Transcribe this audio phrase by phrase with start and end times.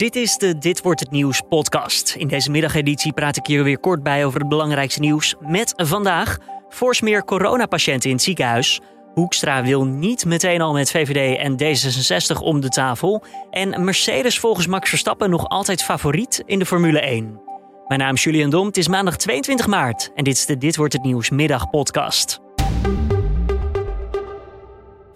[0.00, 2.14] Dit is de Dit wordt het nieuws podcast.
[2.18, 5.34] In deze middageditie praat ik hier weer kort bij over het belangrijkste nieuws.
[5.40, 6.38] Met vandaag
[6.68, 8.80] fors meer coronapatiënten in het ziekenhuis.
[9.14, 13.24] Hoekstra wil niet meteen al met VVD en D66 om de tafel.
[13.50, 17.40] En Mercedes volgens Max Verstappen nog altijd favoriet in de Formule 1.
[17.86, 18.66] Mijn naam is Julian Dom.
[18.66, 22.40] Het is maandag 22 maart en dit is de Dit wordt het nieuws middagpodcast.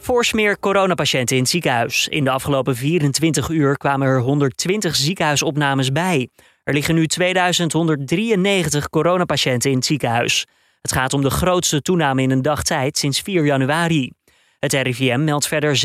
[0.05, 2.09] Fors meer coronapatiënten in het ziekenhuis.
[2.09, 6.29] In de afgelopen 24 uur kwamen er 120 ziekenhuisopnames bij.
[6.65, 10.47] Er liggen nu 2193 coronapatiënten in het ziekenhuis.
[10.81, 14.11] Het gaat om de grootste toename in een dag tijd sinds 4 januari.
[14.59, 15.81] Het RIVM meldt verder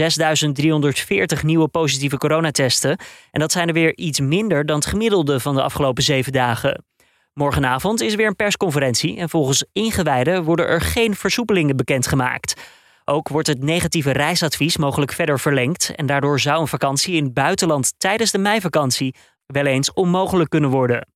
[1.38, 2.98] 6.340 nieuwe positieve coronatesten.
[3.32, 6.84] En dat zijn er weer iets minder dan het gemiddelde van de afgelopen zeven dagen.
[7.34, 12.79] Morgenavond is er weer een persconferentie en volgens ingewijden worden er geen versoepelingen bekendgemaakt.
[13.10, 17.34] Ook wordt het negatieve reisadvies mogelijk verder verlengd en daardoor zou een vakantie in het
[17.34, 21.08] buitenland tijdens de meivakantie wel eens onmogelijk kunnen worden.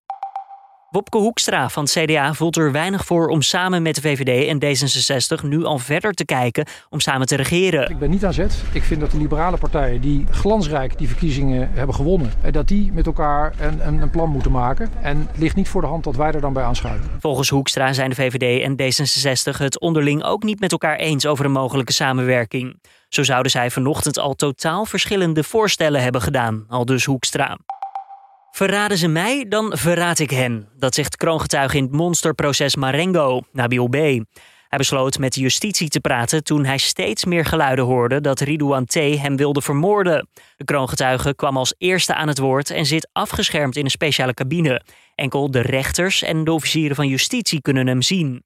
[0.94, 4.60] Wopke Hoekstra van het CDA voelt er weinig voor om samen met de VVD en
[4.64, 7.90] D66 nu al verder te kijken om samen te regeren.
[7.90, 8.64] Ik ben niet aan zet.
[8.74, 12.92] Ik vind dat de liberale partijen die glansrijk die verkiezingen hebben gewonnen, eh, dat die
[12.92, 14.90] met elkaar een, een, een plan moeten maken.
[15.02, 17.10] En het ligt niet voor de hand dat wij er dan bij aanschuiven.
[17.20, 21.46] Volgens Hoekstra zijn de VVD en D66 het onderling ook niet met elkaar eens over
[21.46, 22.80] een mogelijke samenwerking.
[23.10, 27.58] Zo zouden zij vanochtend al totaal verschillende voorstellen hebben gedaan, al dus Hoekstra.
[28.56, 30.68] Verraden ze mij, dan verraad ik hen.
[30.78, 33.94] Dat zegt kroongetuige in het monsterproces Marengo, Nabil B.
[33.94, 38.86] Hij besloot met de justitie te praten toen hij steeds meer geluiden hoorde dat Ridouan
[38.86, 38.94] T.
[38.94, 40.28] hem wilde vermoorden.
[40.58, 44.82] De kroongetuige kwam als eerste aan het woord en zit afgeschermd in een speciale cabine.
[45.16, 48.44] Enkel de rechters en de officieren van justitie kunnen hem zien.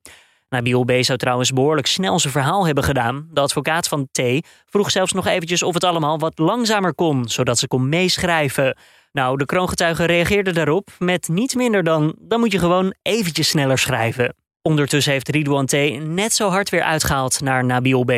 [0.50, 0.92] Nabil B.
[1.00, 3.28] zou trouwens behoorlijk snel zijn verhaal hebben gedaan.
[3.31, 4.22] De advocaat van T.
[4.66, 8.78] vroeg zelfs nog eventjes of het allemaal wat langzamer kon, zodat ze kon meeschrijven.
[9.12, 13.78] Nou, de kroongetuige reageerde daarop met niets minder dan: dan moet je gewoon eventjes sneller
[13.78, 14.36] schrijven.
[14.62, 15.72] Ondertussen heeft Ridouan T.
[16.08, 18.12] net zo hard weer uitgehaald naar Nabil B.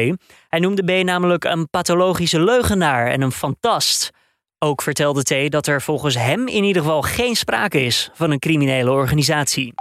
[0.48, 1.04] Hij noemde B.
[1.04, 4.10] namelijk een pathologische leugenaar en een fantast.
[4.60, 5.52] Ook vertelde T.
[5.52, 9.74] dat er volgens hem in ieder geval geen sprake is van een criminele organisatie.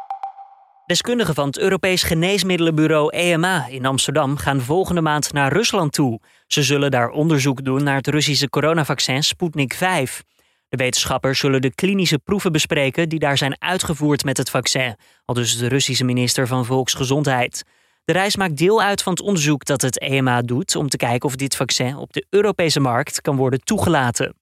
[0.88, 6.20] Deskundigen van het Europees Geneesmiddelenbureau EMA in Amsterdam gaan volgende maand naar Rusland toe.
[6.46, 10.22] Ze zullen daar onderzoek doen naar het Russische coronavaccin Sputnik 5.
[10.68, 15.34] De wetenschappers zullen de klinische proeven bespreken die daar zijn uitgevoerd met het vaccin, al
[15.34, 17.64] dus de Russische minister van Volksgezondheid.
[18.04, 21.28] De reis maakt deel uit van het onderzoek dat het EMA doet om te kijken
[21.28, 24.34] of dit vaccin op de Europese markt kan worden toegelaten.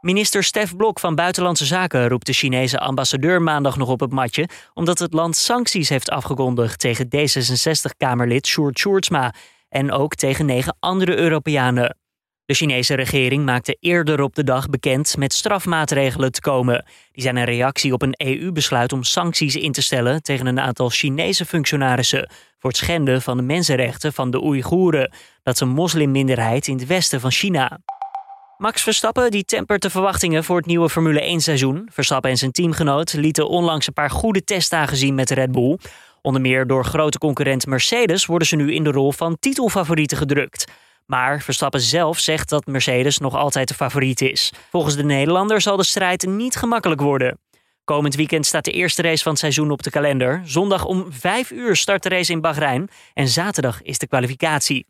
[0.00, 4.48] Minister Stef Blok van Buitenlandse Zaken roept de Chinese ambassadeur maandag nog op het matje,
[4.74, 9.34] omdat het land sancties heeft afgekondigd tegen D66-Kamerlid Sjoerd Sjoerdsma
[9.68, 11.96] en ook tegen negen andere Europeanen.
[12.44, 16.84] De Chinese regering maakte eerder op de dag bekend met strafmaatregelen te komen.
[17.12, 20.88] Die zijn een reactie op een EU-besluit om sancties in te stellen tegen een aantal
[20.88, 25.12] Chinese functionarissen voor het schenden van de mensenrechten van de Oeigoeren.
[25.42, 27.78] Dat is een moslimminderheid in het westen van China.
[28.58, 31.88] Max Verstappen die tempert de verwachtingen voor het nieuwe Formule 1 seizoen.
[31.92, 35.78] Verstappen en zijn teamgenoot lieten onlangs een paar goede testdagen zien met Red Bull.
[36.22, 40.72] Onder meer door grote concurrent Mercedes worden ze nu in de rol van titelfavorieten gedrukt.
[41.06, 44.52] Maar Verstappen zelf zegt dat Mercedes nog altijd de favoriet is.
[44.70, 47.38] Volgens de Nederlander zal de strijd niet gemakkelijk worden.
[47.84, 50.42] Komend weekend staat de eerste race van het seizoen op de kalender.
[50.44, 54.86] Zondag om 5 uur start de race in Bahrein en zaterdag is de kwalificatie.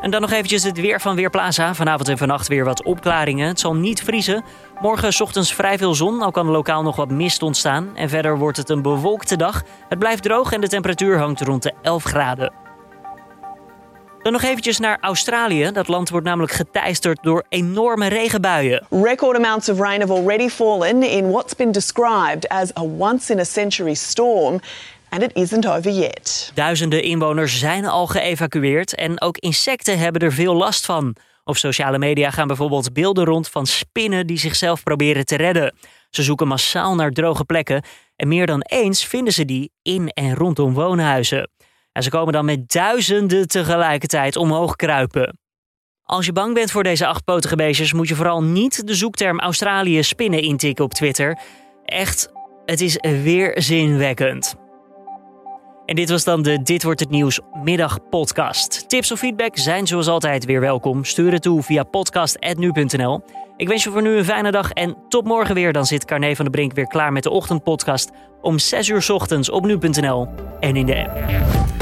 [0.00, 1.74] En dan nog eventjes het weer van Weerplaza.
[1.74, 3.48] Vanavond en vannacht weer wat opklaringen.
[3.48, 4.44] Het zal niet vriezen.
[4.80, 7.96] Morgen ochtends vrij veel zon, al kan lokaal nog wat mist ontstaan.
[7.96, 9.62] En verder wordt het een bewolkte dag.
[9.88, 12.52] Het blijft droog en de temperatuur hangt rond de 11 graden.
[14.22, 15.70] Dan nog eventjes naar Australië.
[15.72, 18.86] Dat land wordt namelijk geteisterd door enorme regenbuien.
[18.90, 23.38] Record amounts of rain have already fallen in what's been described as a once in
[23.38, 24.60] a century storm.
[25.10, 26.50] And it isn't over yet.
[26.54, 31.16] Duizenden inwoners zijn al geëvacueerd en ook insecten hebben er veel last van.
[31.44, 35.74] Op sociale media gaan bijvoorbeeld beelden rond van spinnen die zichzelf proberen te redden.
[36.10, 37.82] Ze zoeken massaal naar droge plekken
[38.16, 41.50] en meer dan eens vinden ze die in en rondom woonhuizen.
[41.92, 45.38] En ze komen dan met duizenden tegelijkertijd omhoog kruipen.
[46.02, 50.02] Als je bang bent voor deze achtpotige beestjes, moet je vooral niet de zoekterm Australië
[50.02, 51.38] spinnen intikken op Twitter.
[51.84, 52.28] Echt,
[52.64, 54.67] het is weer zinwekkend.
[55.88, 58.88] En dit was dan de Dit wordt het nieuws middagpodcast.
[58.88, 61.04] Tips of feedback zijn zoals altijd weer welkom.
[61.04, 63.22] Stuur het toe via podcast@nu.nl.
[63.56, 65.72] Ik wens je voor nu een fijne dag en tot morgen weer.
[65.72, 69.50] Dan zit Carne van de Brink weer klaar met de ochtendpodcast om 6 uur ochtends
[69.50, 70.28] op nu.nl
[70.60, 71.77] en in de app.